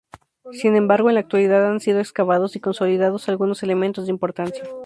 Sin 0.53 0.75
embargo, 0.75 1.09
en 1.09 1.13
la 1.13 1.19
actualidad 1.21 1.69
han 1.71 1.79
sido 1.79 1.99
excavados 1.99 2.55
y 2.55 2.59
consolidados 2.59 3.29
algunos 3.29 3.61
elementos 3.61 4.07
de 4.07 4.11
importancia. 4.13 4.63